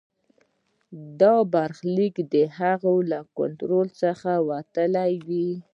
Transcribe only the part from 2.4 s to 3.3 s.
هغه له